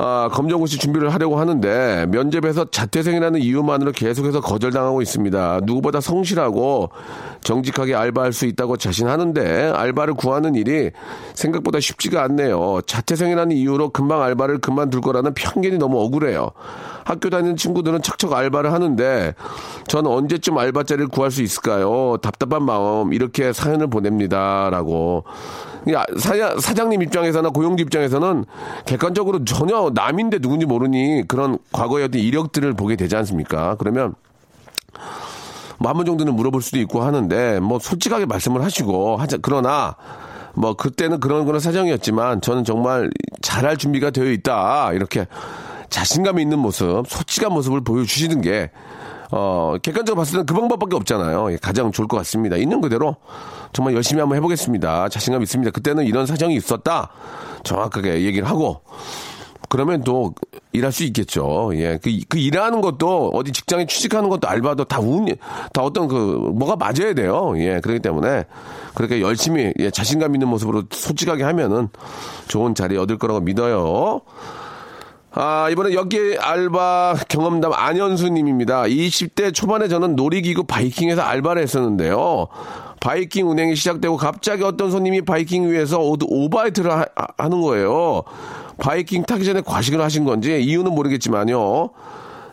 아, 0.00 0.28
검정고시 0.32 0.78
준비를 0.78 1.12
하려고 1.12 1.40
하는데 1.40 2.06
면접에서 2.06 2.66
자퇴생이라는 2.70 3.40
이유만으로 3.40 3.92
계속해서 3.92 4.40
거절당하고 4.40 5.02
있습니다. 5.02 5.60
누구보다 5.64 6.00
성실하고 6.00 6.90
정직하게 7.42 7.94
알바할 7.94 8.32
수 8.32 8.46
있다고 8.46 8.76
자신하는데 8.76 9.72
알바를 9.74 10.14
구하는 10.14 10.54
일이 10.54 10.90
생각보다 11.34 11.80
쉽지가 11.80 12.22
않네요. 12.24 12.80
자퇴생이라는 12.86 13.56
이유로 13.56 13.88
금방 13.90 14.22
알바를 14.22 14.58
그만둘 14.58 15.00
거라는 15.00 15.32
편견이 15.34 15.78
너무 15.78 16.00
억울해요. 16.00 16.50
학교 17.08 17.30
다니는 17.30 17.56
친구들은 17.56 18.02
척척 18.02 18.34
알바를 18.34 18.70
하는데 18.70 19.34
저는 19.86 20.10
언제쯤 20.10 20.58
알바 20.58 20.82
자리를 20.82 21.08
구할 21.08 21.30
수 21.30 21.42
있을까요? 21.42 22.18
답답한 22.20 22.62
마음 22.62 23.14
이렇게 23.14 23.54
사연을 23.54 23.86
보냅니다라고. 23.86 25.24
야, 25.90 26.04
사, 26.18 26.34
사장님 26.60 27.02
입장에서나 27.02 27.48
고용주 27.48 27.82
입장에서는 27.84 28.44
객관적으로 28.84 29.42
전혀 29.46 29.90
남인데 29.94 30.40
누군지 30.40 30.66
모르니 30.66 31.26
그런 31.26 31.56
과거의 31.72 32.04
어떤 32.04 32.20
이력들을 32.20 32.74
보게 32.74 32.94
되지 32.94 33.16
않습니까? 33.16 33.76
그러면 33.78 34.14
뭐한번 35.78 36.04
정도는 36.04 36.34
물어볼 36.34 36.60
수도 36.60 36.78
있고 36.78 37.00
하는데 37.00 37.58
뭐 37.60 37.78
솔직하게 37.78 38.26
말씀을 38.26 38.62
하시고 38.62 39.16
하자 39.16 39.38
그러나 39.40 39.96
뭐 40.52 40.74
그때는 40.74 41.20
그런 41.20 41.46
그런 41.46 41.58
사정이었지만 41.58 42.42
저는 42.42 42.64
정말 42.64 43.10
잘할 43.40 43.78
준비가 43.78 44.10
되어 44.10 44.26
있다 44.30 44.92
이렇게 44.92 45.26
자신감 45.90 46.38
있는 46.38 46.58
모습, 46.58 47.04
솔직한 47.08 47.52
모습을 47.52 47.82
보여주시는 47.82 48.40
게, 48.40 48.70
어, 49.30 49.76
객관적으로 49.82 50.20
봤을 50.20 50.32
때는 50.32 50.46
그 50.46 50.54
방법밖에 50.54 50.96
없잖아요. 50.96 51.52
예, 51.52 51.58
가장 51.60 51.92
좋을 51.92 52.08
것 52.08 52.16
같습니다. 52.18 52.56
있는 52.56 52.80
그대로 52.80 53.16
정말 53.72 53.94
열심히 53.94 54.20
한번 54.20 54.36
해보겠습니다. 54.36 55.08
자신감 55.08 55.42
있습니다. 55.42 55.70
그때는 55.70 56.06
이런 56.06 56.26
사정이 56.26 56.54
있었다. 56.54 57.10
정확하게 57.64 58.22
얘기를 58.22 58.48
하고, 58.48 58.80
그러면 59.68 60.02
또 60.02 60.34
일할 60.72 60.92
수 60.92 61.04
있겠죠. 61.04 61.70
예. 61.74 61.98
그, 62.02 62.10
그 62.28 62.38
일하는 62.38 62.80
것도 62.80 63.30
어디 63.34 63.52
직장에 63.52 63.86
취직하는 63.86 64.30
것도 64.30 64.48
알바도 64.48 64.84
다 64.84 64.98
운, 64.98 65.26
다 65.72 65.82
어떤 65.82 66.08
그, 66.08 66.14
뭐가 66.14 66.76
맞아야 66.76 67.12
돼요. 67.14 67.52
예. 67.56 67.80
그렇기 67.80 68.00
때문에 68.00 68.44
그렇게 68.94 69.20
열심히, 69.20 69.74
예, 69.78 69.90
자신감 69.90 70.34
있는 70.34 70.48
모습으로 70.48 70.84
솔직하게 70.90 71.44
하면은 71.44 71.88
좋은 72.48 72.74
자리 72.74 72.96
얻을 72.96 73.18
거라고 73.18 73.40
믿어요. 73.40 74.22
아, 75.30 75.68
이번에 75.70 75.94
여기 75.94 76.36
알바 76.38 77.16
경험담 77.28 77.72
안현수 77.72 78.30
님입니다. 78.30 78.82
20대 78.84 79.52
초반에 79.54 79.88
저는 79.88 80.16
놀이기구 80.16 80.64
바이킹에서 80.64 81.20
알바를 81.22 81.62
했었는데요. 81.62 82.48
바이킹 83.00 83.48
운행이 83.48 83.76
시작되고 83.76 84.16
갑자기 84.16 84.64
어떤 84.64 84.90
손님이 84.90 85.22
바이킹 85.22 85.70
위에서 85.70 86.00
오바이트를 86.00 86.90
하, 86.90 87.04
하는 87.36 87.60
거예요. 87.60 88.22
바이킹 88.78 89.24
타기 89.24 89.44
전에 89.44 89.60
과식을 89.60 90.00
하신 90.00 90.24
건지 90.24 90.60
이유는 90.62 90.92
모르겠지만요. 90.92 91.90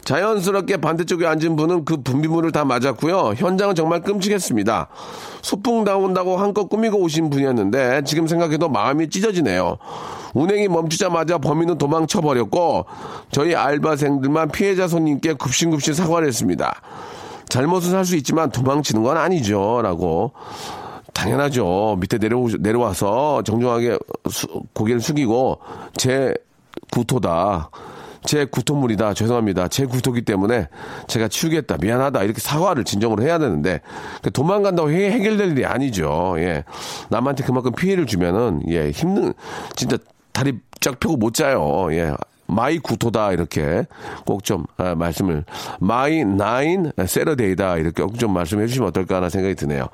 자연스럽게 0.06 0.78
반대쪽에 0.78 1.26
앉은 1.26 1.56
분은 1.56 1.84
그 1.84 1.98
분비물을 1.98 2.52
다 2.52 2.64
맞았고요. 2.64 3.34
현장은 3.36 3.76
정말 3.76 4.02
끔찍했습니다. 4.02 4.88
소풍 5.42 5.84
나온다고 5.84 6.38
한껏 6.38 6.70
꾸미고 6.70 7.00
오신 7.00 7.30
분이었는데 7.32 8.04
지금 8.06 8.28
생각해도 8.28 8.70
마음이 8.70 9.10
찢어지네요. 9.10 9.78
운행이 10.36 10.68
멈추자마자 10.68 11.40
범인은 11.40 11.78
도망쳐 11.78 12.22
버렸고 12.22 12.86
저희 13.32 13.56
알바생들만 13.56 14.52
피해자 14.52 14.88
손님께 14.88 15.34
굽신굽신 15.34 15.96
사과를 15.96 16.28
했습니다. 16.28 16.82
잘못은 17.50 17.96
할 17.96 18.06
수 18.06 18.16
있지만 18.18 18.52
도망치는 18.52 19.02
건 19.02 19.18
아니죠. 19.18 19.82
라고. 19.82 20.34
당연하죠. 21.14 21.98
밑에 22.00 22.20
내려오, 22.20 22.48
내려와서 22.60 23.42
정중하게 23.44 23.98
수, 24.30 24.48
고개를 24.74 25.02
숙이고 25.02 25.60
제 25.96 26.36
구토다. 26.92 27.72
제 28.26 28.46
구토물이다. 28.46 29.14
죄송합니다. 29.14 29.68
제 29.68 29.86
구토기 29.86 30.24
때문에 30.24 30.68
제가 31.08 31.28
치우겠다. 31.28 31.78
미안하다. 31.80 32.24
이렇게 32.24 32.40
사과를 32.40 32.84
진정으로 32.84 33.24
해야 33.24 33.38
되는데 33.38 33.82
그 34.22 34.32
도망간다고 34.32 34.92
해, 34.92 35.12
해결될 35.12 35.52
일이 35.52 35.66
아니죠. 35.66 36.36
예. 36.38 36.64
남한테 37.10 37.44
그만큼 37.44 37.72
피해를 37.74 38.06
주면은 38.06 38.62
예, 38.70 38.92
힘든 38.92 39.34
진짜 39.76 39.98
다리 40.32 40.60
쫙 40.82 41.00
펴고 41.00 41.18
못 41.18 41.34
자요. 41.34 41.88
예. 41.92 42.14
my 42.48 42.78
구토다 42.78 43.32
이렇게 43.32 43.86
꼭좀 44.26 44.66
아, 44.78 44.94
말씀을 44.94 45.46
my 45.80 46.24
nine 46.24 46.92
Saturday다 47.04 47.78
이렇게 47.78 48.04
꼭 48.04 48.18
좀 48.18 48.34
말씀해 48.34 48.68
주시면 48.68 48.90
어떨까 48.90 49.16
하는 49.16 49.30
생각이 49.30 49.56
드네요. 49.56 49.88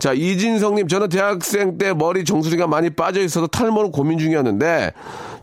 자, 0.00 0.12
이진성님, 0.12 0.88
저는 0.88 1.08
대학생 1.08 1.78
때 1.78 1.94
머리 1.94 2.24
정수리가 2.24 2.66
많이 2.66 2.90
빠져 2.90 3.22
있어서 3.22 3.46
탈모로 3.46 3.90
고민 3.90 4.18
중이었는데, 4.18 4.92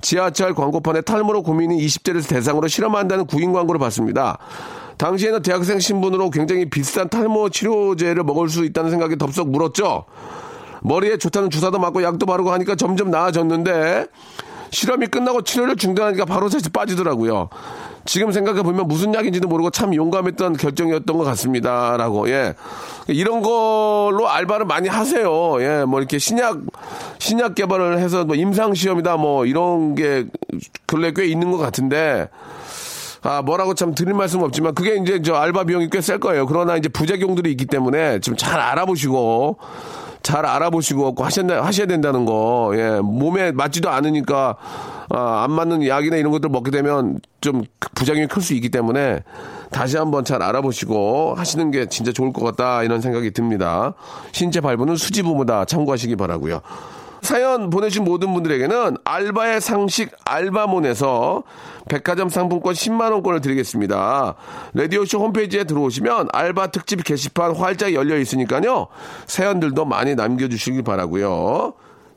지하철 0.01 0.53
광고판에 0.53 1.01
탈모로 1.01 1.43
고민이 1.43 1.77
20대를 1.85 2.27
대상으로 2.27 2.67
실험한다는 2.67 3.25
구인 3.25 3.53
광고를 3.53 3.79
봤습니다. 3.79 4.37
당시에는 4.97 5.41
대학생 5.41 5.79
신분으로 5.79 6.29
굉장히 6.29 6.69
비싼 6.69 7.09
탈모 7.09 7.49
치료제를 7.49 8.23
먹을 8.23 8.49
수 8.49 8.65
있다는 8.65 8.91
생각이 8.91 9.17
덥석 9.17 9.49
물었죠. 9.49 10.05
머리에 10.83 11.17
좋다는 11.17 11.49
주사도 11.49 11.79
맞고 11.79 12.03
약도 12.03 12.25
바르고 12.25 12.51
하니까 12.51 12.75
점점 12.75 13.09
나아졌는데, 13.09 14.07
실험이 14.71 15.07
끝나고 15.07 15.41
치료를 15.43 15.75
중단하니까 15.75 16.25
바로 16.25 16.49
다시 16.49 16.69
빠지더라고요. 16.69 17.49
지금 18.05 18.31
생각해 18.31 18.63
보면 18.63 18.87
무슨 18.87 19.13
약인지도 19.13 19.47
모르고 19.47 19.69
참 19.69 19.93
용감했던 19.93 20.53
결정이었던 20.57 21.17
것 21.17 21.23
같습니다 21.23 21.97
라고 21.97 22.27
예 22.31 22.55
이런 23.07 23.43
걸로 23.43 24.27
알바를 24.27 24.65
많이 24.65 24.89
하세요 24.89 25.61
예 25.61 25.83
뭐 25.85 25.99
이렇게 25.99 26.17
신약 26.17 26.57
신약 27.19 27.53
개발을 27.53 27.99
해서 27.99 28.25
뭐 28.25 28.35
임상 28.35 28.73
시험이다 28.73 29.17
뭐 29.17 29.45
이런 29.45 29.93
게 29.93 30.25
근래 30.87 31.11
꽤 31.15 31.25
있는 31.27 31.51
것 31.51 31.59
같은데 31.59 32.27
아, 33.21 33.43
뭐라고 33.43 33.75
참 33.75 33.93
드릴 33.93 34.15
말씀 34.15 34.41
없지만 34.41 34.73
그게 34.73 34.95
이제 34.95 35.21
저 35.21 35.35
알바 35.35 35.65
비용이 35.65 35.91
꽤 35.91 36.01
셀 36.01 36.19
거예요. 36.19 36.47
그러나 36.47 36.75
이제 36.77 36.89
부작용들이 36.89 37.51
있기 37.51 37.65
때문에 37.67 38.19
좀 38.19 38.35
잘 38.35 38.59
알아보시고 38.59 39.59
잘 40.23 40.45
알아보시고 40.45 41.15
하셔야, 41.17 41.63
하셔야 41.63 41.87
된다는 41.87 42.25
거. 42.25 42.71
예, 42.75 42.99
몸에 43.01 43.51
맞지도 43.51 43.89
않으니까 43.89 44.55
아, 45.09 45.43
안 45.43 45.51
맞는 45.51 45.87
약이나 45.87 46.15
이런 46.15 46.31
것들 46.31 46.49
먹게 46.49 46.71
되면 46.71 47.19
좀 47.41 47.63
부작용이 47.95 48.27
클 48.27 48.41
수 48.41 48.53
있기 48.53 48.69
때문에 48.69 49.23
다시 49.71 49.97
한번 49.97 50.23
잘 50.23 50.41
알아보시고 50.41 51.35
하시는 51.35 51.71
게 51.71 51.87
진짜 51.87 52.11
좋을 52.11 52.33
것 52.33 52.43
같다 52.43 52.83
이런 52.83 53.01
생각이 53.01 53.31
듭니다. 53.31 53.93
신체 54.31 54.61
발부는 54.61 54.95
수지부무다 54.95 55.65
참고하시기 55.65 56.15
바라고요. 56.15 56.61
사연 57.21 57.69
보내신 57.69 58.03
모든 58.03 58.33
분들에게는 58.33 58.97
알바의 59.03 59.61
상식 59.61 60.11
알바몬에서 60.25 61.43
백화점 61.87 62.29
상품권 62.29 62.73
10만원권을 62.73 63.41
드리겠습니다. 63.41 64.35
라디오쇼 64.73 65.19
홈페이지에 65.19 65.63
들어오시면 65.63 66.29
알바 66.33 66.67
특집 66.67 67.03
게시판 67.03 67.55
활짝 67.55 67.93
열려 67.93 68.17
있으니까요. 68.17 68.87
사연들도 69.27 69.85
많이 69.85 70.15
남겨주시길 70.15 70.83
바라고요 70.83 71.73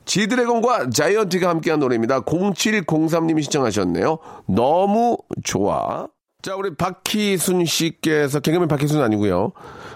지드래곤과 0.07 0.91
자이언티가 0.91 1.49
함께한 1.49 1.81
노래입니다. 1.81 2.21
0703님이 2.21 3.43
시청하셨네요. 3.43 4.19
너무 4.47 5.17
좋아. 5.43 6.09
자, 6.43 6.55
우리 6.57 6.75
박희순 6.75 7.65
씨께서, 7.65 8.41
개그맨 8.41 8.69
박희순 8.69 9.01
아니고요 9.01 9.53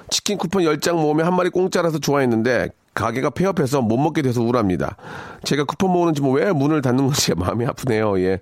치킨 0.08 0.38
쿠폰 0.38 0.62
10장 0.62 0.94
모으면 0.94 1.26
한 1.26 1.36
마리 1.36 1.50
공짜라서 1.50 1.98
좋아했는데, 1.98 2.70
가게가 2.98 3.30
폐업해서 3.30 3.80
못 3.80 3.96
먹게 3.96 4.22
돼서 4.22 4.42
우울합니다. 4.42 4.96
제가 5.44 5.64
쿠폰 5.64 5.92
모으는지 5.92 6.20
뭐 6.20 6.38
왜 6.38 6.52
문을 6.52 6.82
닫는 6.82 7.06
건지 7.06 7.32
마음이 7.38 7.64
아프네요. 7.66 8.20
예. 8.20 8.40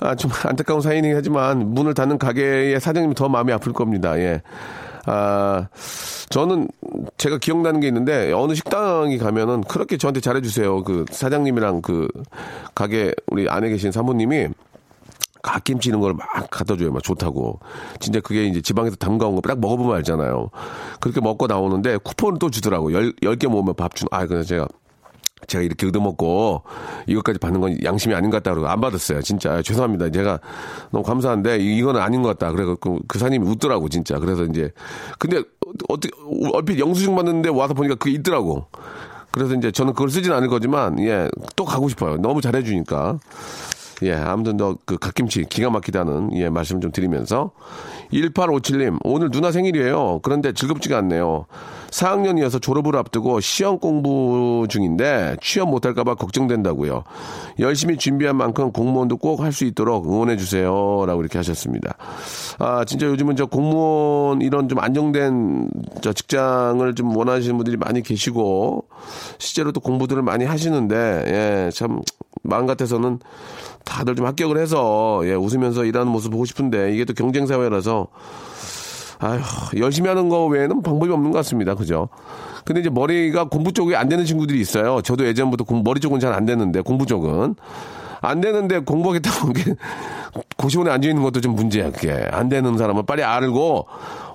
아, 0.00 0.14
좀 0.14 0.30
안타까운 0.44 0.80
사연이긴 0.80 1.16
하지만 1.16 1.72
문을 1.74 1.94
닫는 1.94 2.18
가게의 2.18 2.78
사장님이 2.80 3.14
더 3.14 3.28
마음이 3.28 3.52
아플 3.52 3.72
겁니다. 3.72 4.18
예. 4.18 4.42
아, 5.06 5.66
저는 6.28 6.68
제가 7.18 7.38
기억나는 7.38 7.80
게 7.80 7.88
있는데 7.88 8.32
어느 8.32 8.54
식당이 8.54 9.18
가면은 9.18 9.62
그렇게 9.62 9.96
저한테 9.96 10.20
잘해주세요. 10.20 10.84
그 10.84 11.04
사장님이랑 11.10 11.82
그 11.82 12.08
가게 12.74 13.12
우리 13.28 13.48
안에 13.48 13.68
계신 13.68 13.90
사모님이 13.92 14.48
갓김치 15.42 15.88
이런 15.90 16.00
걸막 16.00 16.50
갖다 16.50 16.76
줘요. 16.76 16.92
막 16.92 17.02
좋다고. 17.02 17.60
진짜 18.00 18.20
그게 18.20 18.44
이제 18.44 18.60
지방에서 18.60 18.96
담가온 18.96 19.34
거 19.34 19.40
딱 19.42 19.58
먹어보면 19.60 19.96
알잖아요. 19.96 20.50
그렇게 21.00 21.20
먹고 21.20 21.46
나오는데 21.48 21.96
쿠폰을 21.98 22.38
또 22.38 22.48
주더라고. 22.50 22.92
열, 22.92 23.12
열 23.22 23.36
개 23.36 23.48
모으면 23.48 23.74
밥 23.74 23.94
주는, 23.94 24.08
아, 24.12 24.24
그래서 24.26 24.44
제가 24.44 24.68
제가 25.48 25.64
이렇게 25.64 25.88
얻어먹고 25.88 26.62
이것까지 27.08 27.40
받는 27.40 27.60
건 27.60 27.76
양심이 27.82 28.14
아닌 28.14 28.30
것 28.30 28.36
같다 28.36 28.52
그러고 28.54 28.68
안 28.68 28.80
받았어요. 28.80 29.20
진짜 29.22 29.60
죄송합니다. 29.62 30.10
제가 30.10 30.38
너무 30.92 31.02
감사한데 31.02 31.58
이거는 31.58 32.00
아닌 32.00 32.22
것 32.22 32.28
같다. 32.38 32.52
그래서 32.52 32.76
그, 32.76 33.00
그 33.08 33.18
사님이 33.18 33.44
웃더라고 33.48 33.88
진짜. 33.88 34.20
그래서 34.20 34.44
이제 34.44 34.70
근데 35.18 35.42
어떻게 35.88 36.14
얼핏 36.54 36.78
영수증 36.78 37.16
받는데 37.16 37.48
와서 37.48 37.74
보니까 37.74 37.96
그게 37.96 38.12
있더라고. 38.12 38.66
그래서 39.32 39.54
이제 39.54 39.72
저는 39.72 39.94
그걸 39.94 40.10
쓰진 40.10 40.32
않을 40.32 40.46
거지만 40.48 41.00
예 41.00 41.28
또 41.56 41.64
가고 41.64 41.88
싶어요. 41.88 42.18
너무 42.18 42.40
잘해주니까. 42.40 43.18
예, 44.02 44.12
아무튼 44.14 44.56
너그 44.56 44.98
갓김치 44.98 45.44
기가 45.48 45.70
막히다는 45.70 46.30
예, 46.34 46.48
말씀 46.48 46.80
좀 46.80 46.90
드리면서 46.92 47.52
1857님 48.12 48.98
오늘 49.04 49.30
누나 49.30 49.50
생일이에요. 49.52 50.20
그런데 50.22 50.52
즐겁지가 50.52 50.98
않네요. 50.98 51.46
4학년이어서 51.90 52.60
졸업을 52.60 52.96
앞두고 52.96 53.40
시험 53.40 53.78
공부 53.78 54.66
중인데 54.68 55.36
취업 55.42 55.68
못할까봐 55.70 56.14
걱정된다고요. 56.14 57.04
열심히 57.58 57.96
준비한 57.98 58.36
만큼 58.36 58.72
공무원도 58.72 59.18
꼭 59.18 59.40
할 59.42 59.52
수 59.52 59.64
있도록 59.66 60.06
응원해 60.06 60.36
주세요라고 60.36 61.20
이렇게 61.20 61.38
하셨습니다. 61.38 61.96
아 62.58 62.84
진짜 62.86 63.06
요즘은 63.06 63.36
저 63.36 63.44
공무원 63.46 64.40
이런 64.40 64.68
좀 64.68 64.78
안정된 64.78 65.68
저 66.00 66.12
직장을 66.12 66.94
좀 66.94 67.14
원하시는 67.16 67.56
분들이 67.56 67.76
많이 67.76 68.02
계시고 68.02 68.86
실제로 69.38 69.72
또 69.72 69.80
공부들을 69.80 70.22
많이 70.22 70.44
하시는데 70.44 71.24
예 71.66 71.70
참 71.74 72.00
마음 72.42 72.66
같아서는 72.66 73.20
다들 73.84 74.14
좀 74.16 74.26
합격을 74.26 74.58
해서 74.58 75.20
예, 75.24 75.34
웃으면서 75.34 75.84
일하는 75.84 76.10
모습 76.10 76.30
보고 76.30 76.44
싶은데 76.44 76.92
이게 76.94 77.04
또 77.04 77.14
경쟁 77.14 77.46
사회라서 77.46 78.08
아휴 79.18 79.40
열심히 79.78 80.08
하는 80.08 80.28
거 80.28 80.46
외에는 80.46 80.82
방법이 80.82 81.12
없는 81.12 81.30
것 81.30 81.38
같습니다. 81.38 81.74
그죠? 81.74 82.08
근데 82.64 82.80
이제 82.80 82.90
머리가 82.90 83.44
공부 83.44 83.72
쪽이 83.72 83.94
안 83.96 84.08
되는 84.08 84.24
친구들이 84.24 84.60
있어요. 84.60 85.00
저도 85.02 85.26
예전부터 85.26 85.64
공, 85.64 85.82
머리 85.84 86.00
쪽은 86.00 86.20
잘 86.20 86.32
안 86.32 86.44
되는데 86.46 86.80
공부 86.80 87.06
쪽은 87.06 87.54
안 88.22 88.40
되는데 88.40 88.78
공부하겠다고 88.78 89.52
게 89.52 89.74
고시원에 90.56 90.90
앉아 90.90 91.08
있는 91.08 91.22
것도 91.22 91.40
좀 91.40 91.54
문제야. 91.54 91.90
그게 91.90 92.12
안 92.30 92.48
되는 92.48 92.78
사람은 92.78 93.04
빨리 93.04 93.22
알고 93.22 93.86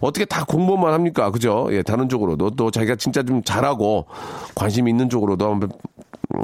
어떻게 0.02 0.26
다 0.26 0.46
공부만 0.46 0.94
합니까? 0.94 1.32
그죠? 1.32 1.68
예, 1.72 1.82
다른 1.82 2.08
쪽으로도 2.08 2.52
또 2.52 2.70
자기가 2.70 2.96
진짜 2.96 3.24
좀 3.24 3.42
잘하고 3.44 4.06
관심 4.54 4.88
있는 4.88 5.10
쪽으로도 5.10 5.50
한번 5.50 5.72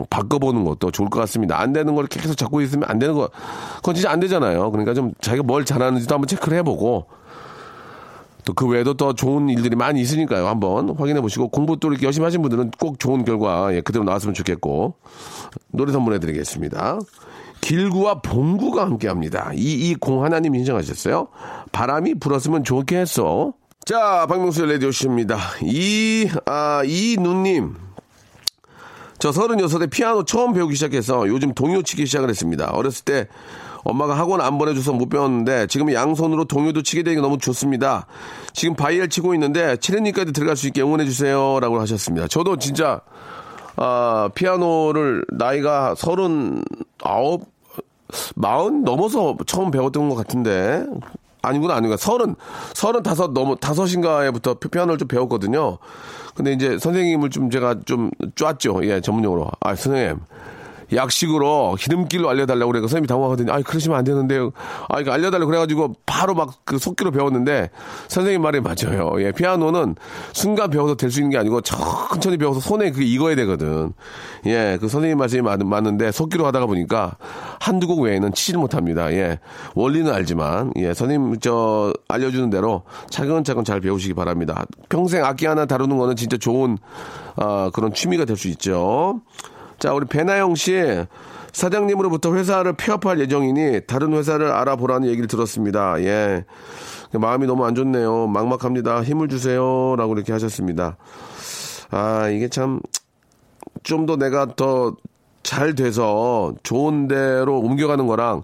바꿔보는 0.09 0.63
것도 0.63 0.91
좋을 0.91 1.09
것 1.09 1.19
같습니다. 1.21 1.59
안 1.59 1.73
되는 1.73 1.93
걸 1.95 2.07
계속 2.07 2.35
잡고 2.35 2.61
있으면 2.61 2.89
안 2.89 2.99
되는 2.99 3.13
거, 3.13 3.29
그건 3.77 3.95
진짜 3.95 4.09
안 4.11 4.19
되잖아요. 4.19 4.71
그러니까 4.71 4.93
좀 4.93 5.13
자기가 5.21 5.43
뭘 5.43 5.65
잘하는지도 5.65 6.15
한번 6.15 6.27
체크를 6.27 6.57
해보고, 6.59 7.07
또그 8.45 8.67
외에도 8.67 8.93
더 8.93 9.13
좋은 9.13 9.49
일들이 9.49 9.75
많이 9.75 10.01
있으니까요. 10.01 10.47
한번 10.47 10.95
확인해 10.97 11.21
보시고, 11.21 11.49
공부 11.49 11.77
또 11.77 11.89
이렇게 11.89 12.05
열심히 12.05 12.25
하신 12.25 12.41
분들은 12.41 12.71
꼭 12.79 12.99
좋은 12.99 13.23
결과, 13.25 13.73
예, 13.73 13.81
그대로 13.81 14.03
나왔으면 14.05 14.33
좋겠고, 14.33 14.95
노래 15.71 15.91
선물해 15.91 16.19
드리겠습니다. 16.19 16.99
길구와 17.63 18.15
봉구가 18.15 18.83
함께 18.83 19.07
합니다. 19.07 19.51
이이공 19.55 20.23
하나님 20.23 20.53
인정하셨어요? 20.55 21.29
바람이 21.71 22.15
불었으면 22.15 22.63
좋겠어. 22.63 23.53
자, 23.85 24.25
박명수의 24.27 24.67
라디오쇼입니다. 24.73 25.37
이, 25.63 26.29
아, 26.45 26.81
이 26.85 27.17
누님. 27.19 27.75
저 29.17 29.31
36에 29.31 29.89
피아노 29.89 30.25
처음 30.25 30.51
배우기 30.53 30.75
시작해서 30.75 31.27
요즘 31.29 31.53
동요 31.53 31.81
치기 31.81 32.05
시작을 32.05 32.29
했습니다. 32.29 32.69
어렸을 32.71 33.05
때 33.05 33.27
엄마가 33.85 34.17
학원 34.17 34.41
안 34.41 34.57
보내줘서 34.57 34.91
못 34.91 35.07
배웠는데 35.07 35.67
지금 35.67 35.93
양손으로 35.93 36.45
동요도 36.45 36.83
치게 36.83 37.03
되니까 37.03 37.21
너무 37.21 37.37
좋습니다. 37.37 38.07
지금 38.51 38.75
바이엘 38.75 39.07
치고 39.07 39.33
있는데 39.35 39.77
체르니까지 39.77 40.33
들어갈 40.33 40.57
수 40.57 40.67
있게 40.67 40.81
응원해 40.81 41.05
주세요. 41.05 41.59
라고 41.61 41.79
하셨습니다. 41.79 42.27
저도 42.27 42.57
진짜 42.57 43.01
아, 43.77 44.29
피아노를 44.35 45.25
나이가 45.31 45.95
서른 45.95 46.63
아홉 47.01 47.52
마흔 48.35 48.83
넘어서 48.83 49.35
처음 49.45 49.71
배웠던 49.71 50.09
것 50.09 50.15
같은데 50.15 50.85
아니구나 51.41 51.75
아니구나 51.75 51.97
서른 51.97 52.35
서른 52.73 53.03
다섯 53.03 53.31
넘어 53.33 53.55
다섯인가에부터 53.55 54.55
피아노를 54.55 54.97
좀 54.97 55.07
배웠거든요. 55.07 55.77
근데 56.35 56.53
이제 56.53 56.79
선생님을 56.79 57.29
좀 57.29 57.49
제가 57.49 57.81
좀 57.85 58.09
쪼았죠. 58.35 58.85
예 58.85 59.01
전문용어로 59.01 59.49
아 59.59 59.75
선생님 59.75 60.19
약식으로 60.95 61.75
기름길로 61.79 62.29
알려달라고 62.29 62.71
그래서 62.71 62.83
선생님이 62.87 63.07
당황하더니, 63.07 63.51
아 63.51 63.61
그러시면 63.61 63.97
안 63.97 64.03
되는데요. 64.03 64.51
아, 64.89 64.99
이거 64.99 65.11
알려달라고 65.11 65.47
그래가지고 65.47 65.95
바로 66.05 66.33
막 66.35 66.53
그 66.65 66.77
속기로 66.77 67.11
배웠는데, 67.11 67.69
선생님 68.07 68.41
말이 68.41 68.61
맞아요. 68.61 69.11
예, 69.21 69.31
피아노는 69.31 69.95
순간 70.33 70.69
배워서 70.69 70.95
될 70.95 71.11
수 71.11 71.19
있는 71.19 71.31
게 71.31 71.37
아니고 71.37 71.61
천천히 71.61 72.37
배워서 72.37 72.59
손에 72.59 72.91
그게 72.91 73.05
익어야 73.05 73.35
되거든. 73.35 73.91
예, 74.45 74.77
그 74.79 74.87
선생님 74.87 75.17
말씀이 75.17 75.41
맞, 75.41 75.59
맞는데, 75.63 76.11
속기로 76.11 76.45
하다가 76.47 76.65
보니까 76.65 77.17
한두 77.59 77.87
곡 77.87 77.99
외에는 78.01 78.33
치질 78.33 78.57
못합니다. 78.57 79.11
예, 79.13 79.39
원리는 79.75 80.11
알지만, 80.11 80.71
예, 80.77 80.93
선생님 80.93 81.39
저 81.39 81.93
알려주는 82.07 82.49
대로 82.49 82.83
차근차근 83.09 83.63
잘 83.63 83.81
배우시기 83.81 84.13
바랍니다. 84.13 84.65
평생 84.89 85.23
악기 85.25 85.45
하나 85.45 85.65
다루는 85.65 85.97
거는 85.97 86.15
진짜 86.15 86.37
좋은, 86.37 86.77
아, 87.35 87.69
그런 87.73 87.93
취미가 87.93 88.25
될 88.25 88.37
수 88.37 88.47
있죠. 88.49 89.21
자, 89.83 89.91
우리 89.91 90.05
배나영 90.05 90.55
씨. 90.55 90.81
사장님으로부터 91.51 92.33
회사를 92.33 92.71
폐업할 92.71 93.19
예정이니 93.19 93.81
다른 93.85 94.13
회사를 94.13 94.49
알아보라는 94.49 95.09
얘기를 95.09 95.27
들었습니다. 95.27 96.01
예. 96.01 96.45
마음이 97.11 97.45
너무 97.47 97.65
안 97.65 97.75
좋네요. 97.75 98.27
막막합니다. 98.27 99.03
힘을 99.03 99.27
주세요. 99.27 99.95
라고 99.97 100.13
이렇게 100.13 100.31
하셨습니다. 100.31 100.95
아, 101.91 102.29
이게 102.29 102.47
참, 102.47 102.79
좀 103.83 104.05
더 104.05 104.15
내가 104.15 104.55
더 104.55 104.95
잘 105.43 105.75
돼서 105.75 106.53
좋은 106.63 107.09
데로 107.09 107.59
옮겨가는 107.59 108.07
거랑 108.07 108.43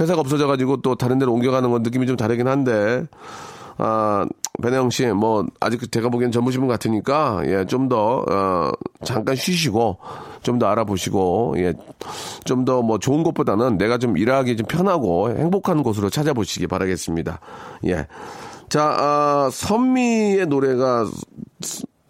회사가 0.00 0.20
없어져가지고 0.20 0.82
또 0.82 0.96
다른 0.96 1.20
데로 1.20 1.32
옮겨가는 1.34 1.70
건 1.70 1.84
느낌이 1.84 2.08
좀 2.08 2.16
다르긴 2.16 2.48
한데, 2.48 3.04
아, 3.78 4.26
배나영 4.60 4.90
씨, 4.90 5.06
뭐, 5.06 5.46
아직 5.60 5.90
제가 5.90 6.08
보기엔 6.10 6.30
젊으신 6.30 6.60
분 6.60 6.68
같으니까, 6.68 7.42
예, 7.46 7.64
좀 7.64 7.88
더, 7.88 8.24
어, 8.28 8.70
잠깐 9.04 9.34
쉬시고, 9.34 9.98
좀 10.42 10.58
더 10.58 10.66
알아보시고, 10.66 11.54
예, 11.58 11.72
좀 12.44 12.64
더 12.64 12.82
뭐 12.82 12.98
좋은 12.98 13.22
것보다는 13.22 13.78
내가 13.78 13.96
좀 13.98 14.16
일하기 14.18 14.56
좀 14.58 14.66
편하고 14.66 15.30
행복한 15.30 15.82
곳으로 15.82 16.10
찾아보시기 16.10 16.66
바라겠습니다. 16.66 17.40
예. 17.86 18.06
자, 18.68 18.94
아, 18.98 19.50
선미의 19.52 20.46
노래가 20.46 21.06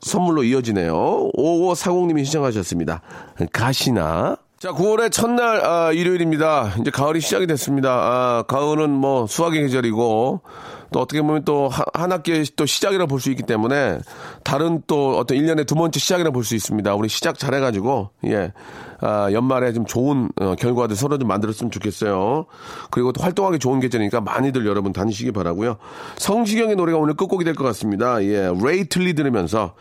선물로 0.00 0.42
이어지네요. 0.44 1.30
5540님이 1.36 2.24
시청하셨습니다. 2.24 3.02
가시나. 3.52 4.36
자, 4.58 4.70
9월의 4.70 5.10
첫날, 5.12 5.64
아, 5.64 5.92
일요일입니다. 5.92 6.74
이제 6.80 6.90
가을이 6.90 7.20
시작이 7.20 7.46
됐습니다. 7.46 7.90
아, 7.90 8.44
가을은 8.48 8.90
뭐 8.90 9.26
수학의 9.26 9.60
계절이고, 9.62 10.40
또 10.92 11.00
어떻게 11.00 11.20
보면 11.22 11.44
또 11.44 11.70
한 11.94 12.12
학기의 12.12 12.44
또 12.56 12.66
시작이라 12.66 13.06
볼 13.06 13.20
수 13.20 13.30
있기 13.30 13.42
때문에 13.44 13.98
다른 14.44 14.82
또 14.86 15.16
어떤 15.18 15.36
1년의 15.38 15.66
두 15.66 15.74
번째 15.74 15.98
시작이라 15.98 16.30
볼 16.30 16.44
수 16.44 16.54
있습니다. 16.54 16.94
우리 16.94 17.08
시작 17.08 17.38
잘해가지고, 17.38 18.10
예, 18.26 18.52
아, 19.00 19.30
연말에 19.32 19.72
좀 19.72 19.84
좋은 19.86 20.28
어, 20.40 20.54
결과들 20.56 20.94
서로 20.96 21.18
좀 21.18 21.28
만들었으면 21.28 21.70
좋겠어요. 21.70 22.46
그리고 22.90 23.12
또 23.12 23.22
활동하기 23.22 23.58
좋은 23.58 23.80
계절이니까 23.80 24.20
많이들 24.20 24.64
여러분 24.66 24.92
다니시기 24.92 25.32
바라고요 25.32 25.76
성시경의 26.18 26.76
노래가 26.76 26.98
오늘 26.98 27.14
끝곡이 27.14 27.44
될 27.44 27.54
것 27.54 27.64
같습니다. 27.64 28.22
예, 28.24 28.50
레이 28.62 28.84
틀리 28.88 29.14
들으면서 29.14 29.74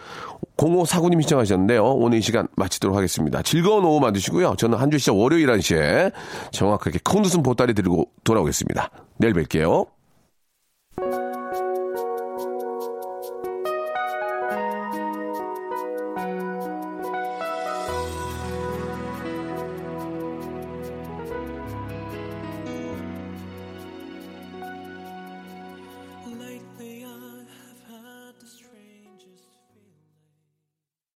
0549님 0.57 1.21
시청하셨는데요. 1.23 1.83
오늘 1.83 2.17
이 2.19 2.21
시간 2.21 2.47
마치도록 2.55 2.95
하겠습니다. 2.97 3.41
즐거운 3.43 3.83
오후 3.85 3.99
만드시고요. 3.99 4.55
저는 4.57 4.77
한 4.77 4.91
주 4.91 4.97
시작 4.97 5.15
월요일 5.17 5.47
1시에 5.47 6.11
정확하게 6.51 6.99
큰 7.03 7.23
웃음 7.23 7.41
보따리 7.43 7.73
들고 7.73 8.09
돌아오겠습니다. 8.23 8.89
내일 9.17 9.33
뵐게요. 9.33 10.00